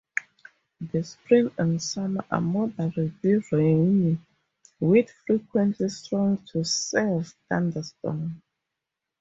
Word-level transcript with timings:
The 0.91 1.03
spring 1.03 1.51
and 1.59 1.79
summer 1.79 2.25
are 2.31 2.41
moderately 2.41 3.35
rainy, 3.51 4.17
with 4.79 5.11
frequent 5.27 5.75
strong 5.91 6.43
to 6.53 6.63
severe 6.63 7.23
thunderstorms. 7.47 8.41